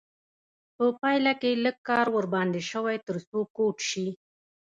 [0.75, 4.07] په پایله کې لږ کار ورباندې شوی تر څو کوټ شي.